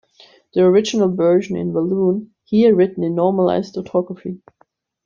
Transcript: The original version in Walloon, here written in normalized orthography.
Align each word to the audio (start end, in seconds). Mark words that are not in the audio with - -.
The 0.55 0.63
original 0.63 1.15
version 1.15 1.55
in 1.55 1.73
Walloon, 1.73 2.31
here 2.43 2.73
written 2.75 3.03
in 3.03 3.13
normalized 3.13 3.77
orthography. 3.77 4.41